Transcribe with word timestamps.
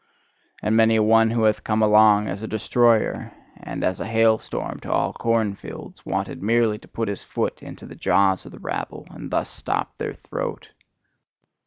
And 0.63 0.75
many 0.75 0.95
a 0.95 1.03
one 1.03 1.29
who 1.29 1.43
hath 1.43 1.63
come 1.63 1.83
along 1.83 2.27
as 2.27 2.41
a 2.41 2.47
destroyer, 2.47 3.31
and 3.57 3.83
as 3.83 4.01
a 4.01 4.07
hailstorm 4.07 4.79
to 4.79 4.91
all 4.91 5.13
cornfields, 5.13 6.03
wanted 6.03 6.41
merely 6.41 6.79
to 6.79 6.87
put 6.87 7.07
his 7.07 7.23
foot 7.23 7.61
into 7.61 7.85
the 7.85 7.93
jaws 7.93 8.47
of 8.47 8.51
the 8.51 8.57
rabble, 8.57 9.05
and 9.11 9.29
thus 9.29 9.51
stop 9.51 9.95
their 9.99 10.15
throat. 10.15 10.69